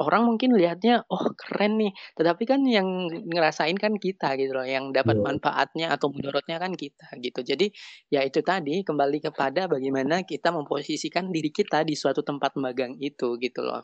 orang 0.00 0.28
mungkin 0.28 0.54
lihatnya 0.54 1.04
oh 1.10 1.32
keren 1.34 1.80
nih. 1.80 1.92
Tetapi 2.14 2.42
kan 2.46 2.60
yang 2.64 2.86
ngerasain 3.28 3.76
kan 3.76 3.98
kita 3.98 4.38
gitu 4.40 4.54
loh 4.54 4.64
yang 4.64 4.94
dapat 4.94 5.18
yeah. 5.18 5.24
manfaatnya 5.24 5.86
atau 5.92 6.08
menurutnya 6.12 6.56
kan 6.62 6.72
kita 6.78 7.06
gitu. 7.20 7.40
Jadi 7.42 7.72
ya 8.08 8.22
itu 8.22 8.40
tadi 8.40 8.86
kembali 8.86 9.18
kepada 9.20 9.66
bagaimana 9.66 10.22
kita 10.22 10.54
memposisikan 10.54 11.28
diri 11.34 11.50
kita 11.50 11.82
di 11.82 11.98
suatu 11.98 12.22
tempat 12.22 12.54
magang 12.60 12.96
itu 13.02 13.36
gitu 13.42 13.60
loh. 13.66 13.82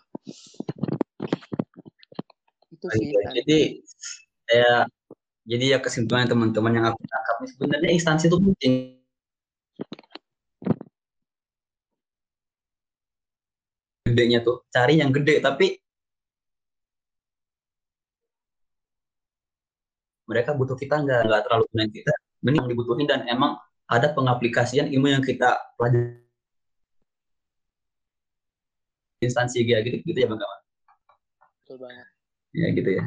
Itu 2.71 2.87
sih 2.95 3.13
jadi 3.43 3.61
ya 4.53 4.87
jadi 5.43 5.65
ya 5.75 5.79
kesimpulan 5.83 6.31
teman-teman 6.31 6.73
yang 6.79 6.87
aku 6.95 7.03
tangkap 7.03 7.37
sebenarnya 7.51 7.91
instansi 7.91 8.31
itu 8.31 8.39
penting 8.39 9.02
gedenya 14.07 14.43
tuh. 14.43 14.67
Cari 14.75 14.99
yang 14.99 15.11
gede 15.15 15.39
tapi 15.39 15.79
mereka 20.27 20.55
butuh 20.55 20.79
kita 20.79 21.03
nggak 21.03 21.21
nggak 21.29 21.43
terlalu 21.47 21.67
main 21.75 21.91
kita. 21.91 22.13
Mending 22.43 22.67
dibutuhin 22.71 23.07
dan 23.07 23.23
emang 23.31 23.59
ada 23.87 24.11
pengaplikasian 24.11 24.91
ilmu 24.91 25.09
yang 25.11 25.23
kita 25.23 25.59
pelajari. 25.79 26.19
Instansi 29.23 29.63
gitu 29.63 30.03
gitu 30.03 30.19
ya 30.19 30.27
bang 30.27 30.41
Kawan? 30.43 30.61
Betul 31.63 31.77
banget. 31.79 32.07
Ya 32.59 32.67
gitu 32.75 32.91
ya. 32.91 33.05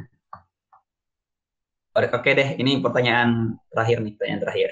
Oke 1.95 2.31
deh 2.35 2.49
ini 2.59 2.79
pertanyaan 2.79 3.55
terakhir 3.71 3.99
nih 4.03 4.13
pertanyaan 4.15 4.41
terakhir. 4.47 4.69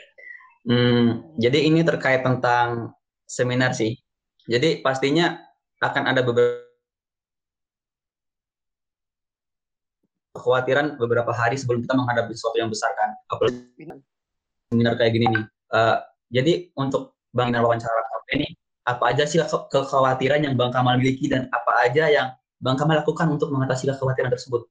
Hmm, 0.63 1.35
jadi 1.35 1.59
ini 1.67 1.83
terkait 1.83 2.23
tentang 2.23 2.95
seminar 3.27 3.75
sih. 3.75 3.99
Jadi 4.47 4.79
pastinya 4.79 5.39
akan 5.83 6.03
ada 6.07 6.21
beberapa 6.23 6.63
kekhawatiran 10.33 10.97
beberapa 10.97 11.31
hari 11.31 11.55
sebelum 11.55 11.85
kita 11.85 11.93
menghadapi 11.93 12.33
sesuatu 12.33 12.57
yang 12.57 12.67
besar 12.67 12.91
kan? 12.97 13.13
Apalagi 13.29 13.85
seminar 14.73 14.97
kayak 14.97 15.13
gini 15.13 15.25
nih. 15.29 15.43
Uh, 15.69 15.97
jadi 16.33 16.73
untuk 16.73 17.13
Bang 17.33 17.53
Inar 17.53 17.65
wawancara 17.65 18.01
ini 18.33 18.49
apa 18.83 19.13
aja 19.13 19.23
sih 19.23 19.39
kekhawatiran 19.45 20.43
yang 20.43 20.57
Bang 20.57 20.73
Kamal 20.73 20.99
miliki 20.99 21.29
dan 21.29 21.47
apa 21.53 21.87
aja 21.87 22.09
yang 22.09 22.27
Bang 22.59 22.75
Kamal 22.75 22.99
lakukan 22.99 23.29
untuk 23.29 23.53
mengatasi 23.53 23.87
kekhawatiran 23.87 24.33
tersebut 24.33 24.65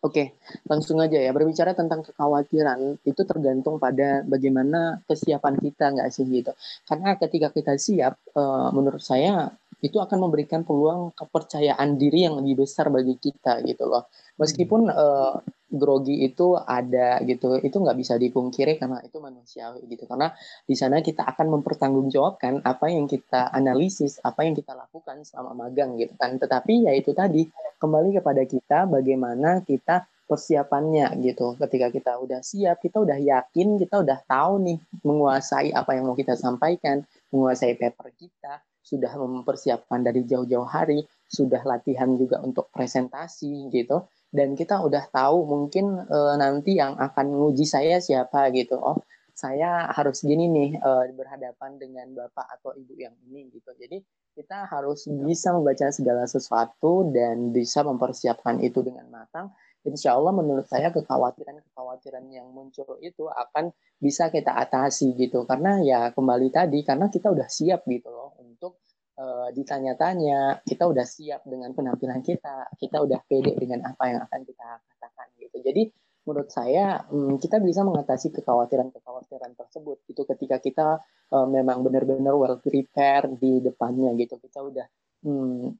Oke, 0.00 0.32
langsung 0.64 0.96
aja 1.04 1.20
ya. 1.20 1.28
Berbicara 1.36 1.76
tentang 1.76 2.00
kekhawatiran, 2.00 3.04
itu 3.04 3.20
tergantung 3.28 3.76
pada 3.76 4.24
bagaimana 4.24 5.04
kesiapan 5.04 5.60
kita 5.60 5.92
nggak 5.92 6.08
sih 6.08 6.24
gitu. 6.24 6.56
Karena 6.88 7.20
ketika 7.20 7.52
kita 7.52 7.76
siap, 7.76 8.16
uh, 8.32 8.72
menurut 8.72 9.04
saya 9.04 9.52
itu 9.84 9.96
akan 10.00 10.28
memberikan 10.28 10.64
peluang 10.64 11.12
kepercayaan 11.16 12.00
diri 12.00 12.24
yang 12.28 12.40
lebih 12.40 12.64
besar 12.64 12.88
bagi 12.88 13.16
kita 13.20 13.60
gitu 13.64 13.88
loh. 13.92 14.08
Meskipun 14.40 14.88
uh, 14.88 15.36
grogi 15.68 16.24
itu 16.24 16.56
ada 16.56 17.20
gitu, 17.20 17.60
itu 17.60 17.76
nggak 17.76 17.98
bisa 18.00 18.16
dipungkiri 18.16 18.80
karena 18.80 19.04
itu 19.04 19.20
manusiawi 19.20 19.84
gitu. 19.84 20.08
Karena 20.08 20.32
di 20.64 20.76
sana 20.80 21.04
kita 21.04 21.28
akan 21.28 21.60
mempertanggungjawabkan 21.60 22.64
apa 22.64 22.88
yang 22.88 23.04
kita 23.04 23.52
analisis, 23.52 24.16
apa 24.24 24.48
yang 24.48 24.56
kita 24.56 24.72
lakukan 24.72 25.28
selama 25.28 25.68
magang 25.68 26.00
gitu 26.00 26.16
kan. 26.16 26.40
Tetapi 26.40 26.88
ya 26.88 26.92
itu 26.96 27.12
tadi 27.12 27.44
kembali 27.80 28.20
kepada 28.20 28.44
kita 28.44 28.84
bagaimana 28.84 29.64
kita 29.64 30.04
persiapannya 30.30 31.18
gitu. 31.26 31.58
Ketika 31.58 31.90
kita 31.90 32.12
udah 32.22 32.38
siap, 32.38 32.78
kita 32.78 33.02
udah 33.02 33.18
yakin, 33.18 33.82
kita 33.82 33.98
udah 33.98 34.22
tahu 34.30 34.62
nih 34.62 34.78
menguasai 35.02 35.74
apa 35.74 35.98
yang 35.98 36.06
mau 36.06 36.14
kita 36.14 36.38
sampaikan, 36.38 37.02
menguasai 37.34 37.74
paper 37.74 38.14
kita, 38.14 38.62
sudah 38.78 39.10
mempersiapkan 39.18 40.06
dari 40.06 40.22
jauh-jauh 40.22 40.70
hari, 40.70 41.02
sudah 41.26 41.66
latihan 41.66 42.14
juga 42.14 42.38
untuk 42.46 42.70
presentasi 42.70 43.74
gitu. 43.74 44.06
Dan 44.30 44.54
kita 44.54 44.78
udah 44.78 45.10
tahu 45.10 45.42
mungkin 45.42 46.06
e, 46.06 46.18
nanti 46.38 46.78
yang 46.78 46.94
akan 46.94 47.26
menguji 47.34 47.66
saya 47.66 47.98
siapa 47.98 48.54
gitu. 48.54 48.78
Oh, 48.78 49.02
saya 49.34 49.90
harus 49.90 50.22
gini 50.22 50.46
nih 50.46 50.70
e, 50.78 50.90
berhadapan 51.18 51.74
dengan 51.74 52.06
bapak 52.14 52.46
atau 52.54 52.70
ibu 52.78 52.94
yang 52.94 53.18
ini 53.26 53.50
gitu. 53.50 53.74
Jadi 53.74 53.98
kita 54.34 54.66
harus 54.70 55.06
bisa 55.10 55.50
membaca 55.52 55.90
segala 55.90 56.24
sesuatu 56.24 57.10
dan 57.10 57.50
bisa 57.50 57.82
mempersiapkan 57.82 58.62
itu 58.62 58.80
dengan 58.80 59.06
matang. 59.10 59.50
Insya 59.80 60.12
Allah 60.12 60.36
menurut 60.36 60.68
saya 60.68 60.92
kekhawatiran-kekhawatiran 60.92 62.28
yang 62.28 62.52
muncul 62.52 63.00
itu 63.00 63.24
akan 63.32 63.72
bisa 63.96 64.28
kita 64.28 64.52
atasi 64.52 65.16
gitu. 65.16 65.48
Karena 65.48 65.80
ya 65.80 66.12
kembali 66.12 66.52
tadi 66.52 66.84
karena 66.84 67.08
kita 67.08 67.32
udah 67.32 67.48
siap 67.48 67.88
gitu 67.88 68.12
loh 68.12 68.36
untuk 68.44 68.84
uh, 69.16 69.48
ditanya-tanya. 69.56 70.60
Kita 70.68 70.84
udah 70.84 71.06
siap 71.08 71.48
dengan 71.48 71.72
penampilan 71.72 72.20
kita. 72.20 72.68
Kita 72.76 73.00
udah 73.00 73.24
pede 73.24 73.56
dengan 73.56 73.88
apa 73.88 74.04
yang 74.12 74.20
akan 74.28 74.40
kita 74.44 74.68
katakan 74.84 75.26
gitu. 75.40 75.56
Jadi 75.64 75.82
menurut 76.30 76.46
saya 76.54 77.02
um, 77.10 77.34
kita 77.42 77.58
bisa 77.58 77.82
mengatasi 77.82 78.30
kekhawatiran-kekhawatiran 78.30 79.58
tersebut 79.58 79.98
itu 80.06 80.22
ketika 80.22 80.56
kita 80.62 80.86
uh, 81.34 81.46
memang 81.50 81.82
benar-benar 81.82 82.38
well 82.38 82.54
prepared 82.62 83.34
di 83.42 83.58
depannya 83.58 84.14
gitu. 84.14 84.38
Kita 84.38 84.62
udah 84.62 84.86
um, 85.26 85.74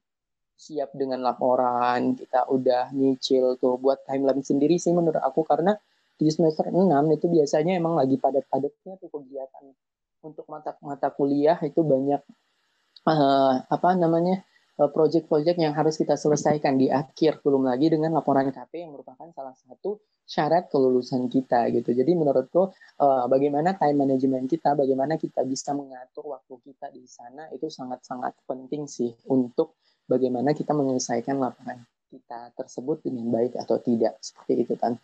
siap 0.59 0.91
dengan 0.91 1.23
laporan, 1.23 2.19
kita 2.19 2.51
udah 2.51 2.91
nyicil 2.91 3.55
tuh 3.55 3.79
buat 3.79 4.03
timeline 4.03 4.43
sendiri 4.43 4.75
sih 4.75 4.91
menurut 4.91 5.23
aku 5.23 5.47
karena 5.47 5.73
di 6.19 6.29
semester 6.29 6.69
6 6.69 6.77
itu 7.17 7.25
biasanya 7.31 7.79
emang 7.79 7.97
lagi 7.97 8.19
padat-padatnya 8.19 8.99
tuh 8.99 9.09
kegiatan. 9.09 9.63
Untuk 10.21 10.45
mata-mata 10.51 11.09
kuliah 11.09 11.57
itu 11.65 11.81
banyak 11.81 12.21
uh, 13.07 13.55
apa 13.65 13.89
namanya 13.97 14.45
uh, 14.81 14.89
project-project 14.89 15.61
yang 15.61 15.77
harus 15.77 16.01
kita 16.01 16.17
selesaikan 16.17 16.81
di 16.81 16.89
akhir 16.89 17.45
belum 17.45 17.69
lagi 17.69 17.93
dengan 17.93 18.17
laporan 18.17 18.49
KP 18.49 18.81
yang 18.81 18.97
merupakan 18.97 19.29
salah 19.29 19.53
satu 19.53 20.01
syarat 20.25 20.73
kelulusan 20.73 21.29
kita 21.29 21.69
gitu. 21.69 21.93
Jadi 21.93 22.17
menurutku 22.17 22.73
uh, 22.97 23.25
bagaimana 23.29 23.77
time 23.77 24.01
management 24.01 24.49
kita, 24.49 24.73
bagaimana 24.73 25.21
kita 25.21 25.45
bisa 25.45 25.77
mengatur 25.77 26.33
waktu 26.33 26.57
kita 26.65 26.89
di 26.89 27.05
sana 27.05 27.45
itu 27.53 27.69
sangat-sangat 27.69 28.33
penting 28.49 28.89
sih 28.89 29.13
untuk 29.29 29.77
bagaimana 30.09 30.57
kita 30.57 30.73
menyelesaikan 30.73 31.37
laporan 31.37 31.85
kita 32.11 32.51
tersebut 32.59 33.07
dengan 33.07 33.31
baik 33.31 33.55
atau 33.55 33.79
tidak 33.79 34.19
seperti 34.19 34.67
itu 34.67 34.75
kan. 34.75 34.97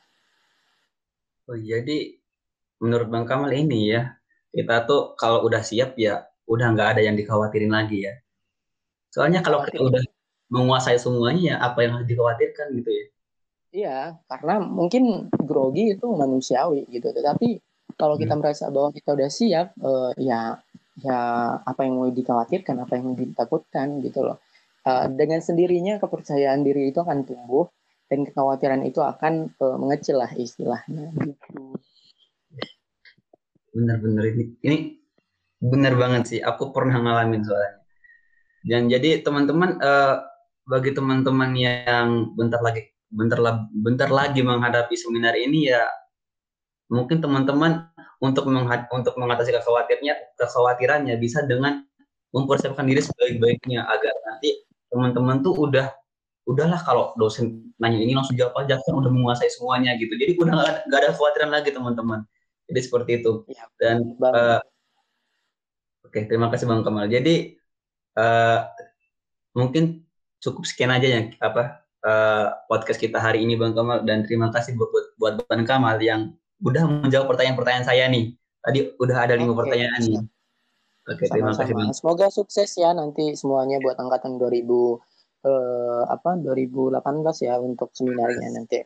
Oh 1.48 1.56
jadi 1.56 2.20
menurut 2.84 3.08
Bang 3.08 3.24
Kamal 3.24 3.56
ini 3.56 3.96
ya 3.96 4.20
kita 4.52 4.84
tuh 4.84 5.16
kalau 5.16 5.48
udah 5.48 5.64
siap 5.64 5.96
ya 5.96 6.28
udah 6.48 6.76
nggak 6.76 6.98
ada 6.98 7.02
yang 7.04 7.16
dikhawatirin 7.16 7.72
lagi 7.72 8.08
ya. 8.08 8.16
Soalnya 9.12 9.40
kalau 9.42 9.64
kita 9.66 9.82
udah 9.82 10.04
menguasai 10.48 10.96
semuanya 10.96 11.42
ya 11.44 11.56
apa 11.60 11.84
yang 11.84 12.00
harus 12.00 12.08
dikhawatirkan 12.08 12.68
gitu 12.80 12.92
ya. 12.92 13.06
Iya, 13.68 14.00
karena 14.32 14.64
mungkin 14.64 15.28
grogi 15.44 15.94
itu 15.94 16.08
manusiawi 16.08 16.88
gitu. 16.88 17.12
Tetapi 17.12 17.60
kalau 18.00 18.16
kita 18.16 18.34
hmm. 18.34 18.42
merasa 18.42 18.72
bahwa 18.72 18.96
kita 18.96 19.10
udah 19.14 19.30
siap, 19.30 19.76
uh, 19.84 20.16
ya 20.16 20.56
ya 20.98 21.20
apa 21.62 21.86
yang 21.86 22.00
mau 22.00 22.10
dikhawatirkan, 22.10 22.80
apa 22.80 22.98
yang 22.98 23.12
mau 23.12 23.18
ditakutkan 23.18 24.00
gitu 24.02 24.24
loh. 24.24 24.40
Uh, 24.88 25.12
dengan 25.12 25.44
sendirinya 25.44 26.00
kepercayaan 26.00 26.64
diri 26.64 26.96
itu 26.96 27.04
akan 27.04 27.28
tumbuh 27.28 27.68
dan 28.08 28.24
kekhawatiran 28.24 28.88
itu 28.88 29.04
akan 29.04 29.52
uh, 29.60 29.76
mengecil 29.76 30.24
lah 30.24 30.32
istilahnya 30.32 31.12
gitu. 31.22 31.76
Bener-bener 33.76 34.32
ini, 34.32 34.44
ini 34.64 34.78
bener 35.60 35.94
banget 36.00 36.24
sih. 36.26 36.40
Aku 36.40 36.72
pernah 36.72 37.04
ngalamin 37.04 37.44
soalnya. 37.44 37.77
Dan 38.66 38.90
jadi 38.90 39.22
teman-teman, 39.22 39.78
uh, 39.82 40.24
bagi 40.68 40.92
teman-teman 40.92 41.52
yang 41.56 42.36
bentar 42.36 42.60
lagi 42.60 42.92
bentar, 43.08 43.40
bentar 43.72 44.12
lagi 44.12 44.44
menghadapi 44.44 44.96
seminar 45.00 45.32
ini 45.40 45.72
ya 45.72 45.88
mungkin 46.92 47.24
teman-teman 47.24 47.88
untuk 48.20 48.52
untuk 48.92 49.14
mengatasi 49.16 49.56
kekhawatirannya 49.56 50.36
kekhawatirannya 50.36 51.16
bisa 51.16 51.44
dengan 51.48 51.88
mempersiapkan 52.36 52.84
diri 52.84 53.00
sebaik-baiknya 53.00 53.88
agar 53.88 54.14
nanti 54.28 54.68
teman-teman 54.92 55.40
tuh 55.40 55.56
udah 55.56 55.88
udahlah 56.48 56.80
kalau 56.84 57.12
dosen 57.20 57.72
nanya 57.80 58.00
ini 58.00 58.16
langsung 58.16 58.36
jawab 58.40 58.56
aja 58.64 58.80
kan 58.80 58.96
udah 58.96 59.12
menguasai 59.12 59.52
semuanya 59.52 59.96
gitu. 60.00 60.16
Jadi 60.16 60.40
udah 60.40 60.84
nggak 60.88 61.00
ada 61.00 61.08
kekhawatiran 61.12 61.52
lagi 61.52 61.76
teman-teman. 61.76 62.24
Jadi 62.72 62.80
seperti 62.84 63.12
itu. 63.24 63.44
Ya, 63.52 63.68
dan 63.80 64.16
uh, 64.24 64.60
oke 66.08 66.12
okay, 66.12 66.24
terima 66.28 66.48
kasih 66.48 66.72
bang 66.72 66.84
Kamal. 66.88 67.12
Jadi 67.12 67.57
uh, 68.18 68.60
mungkin 69.54 70.04
cukup 70.42 70.66
sekian 70.66 70.94
aja 70.94 71.08
yang 71.08 71.26
apa 71.42 71.86
uh, 72.06 72.54
podcast 72.70 73.02
kita 73.02 73.18
hari 73.18 73.46
ini 73.46 73.58
Bang 73.58 73.74
Kamal 73.78 74.04
dan 74.06 74.26
terima 74.26 74.50
kasih 74.50 74.74
buat 74.78 74.90
buat, 74.90 75.08
buat 75.18 75.34
Bang 75.46 75.66
Kamal 75.66 76.02
yang 76.02 76.34
udah 76.62 77.06
menjawab 77.06 77.30
pertanyaan-pertanyaan 77.30 77.86
saya 77.86 78.10
nih. 78.10 78.34
Tadi 78.66 78.80
udah 78.98 79.18
ada 79.18 79.34
lima 79.38 79.54
okay. 79.54 79.60
pertanyaan 79.64 80.02
nih. 80.02 80.20
Oke, 81.08 81.24
okay, 81.24 81.28
terima 81.32 81.54
kasih 81.56 81.74
Bang. 81.78 81.90
Semoga 81.94 82.28
sukses 82.34 82.70
ya 82.76 82.92
nanti 82.92 83.38
semuanya 83.38 83.80
buat 83.80 83.96
angkatan 83.96 84.36
2000 84.42 84.44
uh, 84.44 84.98
eh, 85.48 86.02
apa 86.12 86.36
2018 86.42 87.00
ya 87.48 87.56
untuk 87.64 87.94
seminarnya 87.96 88.50
nanti. 88.52 88.84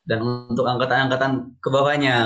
Dan 0.00 0.22
untuk 0.24 0.64
angkatan-angkatan 0.64 1.60
ke 1.60 1.68
bawahnya, 1.68 2.16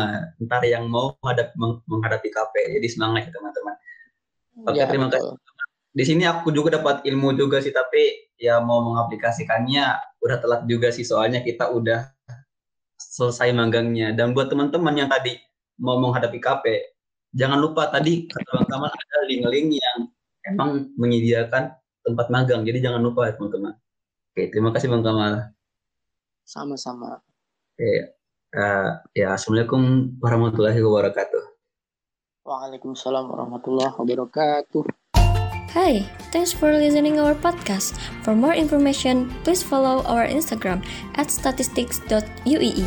ntar 0.46 0.62
yang 0.64 0.86
mau 0.88 1.16
menghadap, 1.20 1.52
menghadapi 1.58 2.28
KP. 2.30 2.54
Jadi 2.80 2.86
semangat 2.86 3.28
ya 3.28 3.32
teman-teman. 3.34 3.74
Oke, 4.70 4.78
ya, 4.78 4.86
terima 4.86 5.10
betul. 5.10 5.34
kasih 5.34 5.53
di 5.94 6.02
sini 6.02 6.26
aku 6.26 6.50
juga 6.50 6.82
dapat 6.82 7.06
ilmu 7.06 7.38
juga 7.38 7.62
sih 7.62 7.70
tapi 7.70 8.34
ya 8.34 8.58
mau 8.58 8.82
mengaplikasikannya 8.82 10.18
udah 10.18 10.36
telat 10.42 10.66
juga 10.66 10.90
sih 10.90 11.06
soalnya 11.06 11.38
kita 11.38 11.70
udah 11.70 12.10
selesai 12.98 13.54
magangnya 13.54 14.10
dan 14.10 14.34
buat 14.34 14.50
teman-teman 14.50 15.06
yang 15.06 15.06
tadi 15.06 15.38
mau 15.78 15.94
menghadapi 16.02 16.42
KP 16.42 16.64
jangan 17.30 17.62
lupa 17.62 17.94
tadi 17.94 18.26
kata 18.26 18.50
Bang 18.58 18.66
Kamal 18.66 18.90
ada 18.90 19.18
link-link 19.30 19.78
yang 19.78 19.98
emang 20.50 20.90
menyediakan 20.98 21.78
tempat 22.02 22.26
magang 22.26 22.66
jadi 22.66 22.90
jangan 22.90 23.00
lupa 23.00 23.30
ya 23.30 23.38
teman-teman. 23.38 23.78
Oke 24.34 24.50
terima 24.50 24.74
kasih 24.74 24.90
Bang 24.90 25.06
Kamal. 25.06 25.54
Sama-sama. 26.42 27.22
Oke 27.78 28.18
uh, 28.58 28.90
ya 29.14 29.38
assalamualaikum 29.38 30.14
warahmatullahi 30.18 30.82
wabarakatuh. 30.82 31.42
Waalaikumsalam 32.42 33.30
warahmatullahi 33.30 33.94
wabarakatuh 33.94 35.03
Hi, 35.74 36.06
thanks 36.30 36.54
for 36.54 36.70
listening 36.70 37.18
to 37.18 37.26
our 37.26 37.34
podcast. 37.34 37.98
For 38.22 38.30
more 38.30 38.54
information, 38.54 39.34
please 39.42 39.58
follow 39.58 40.06
our 40.06 40.22
Instagram 40.22 40.86
at 41.18 41.34
statistics.uee. 41.34 42.86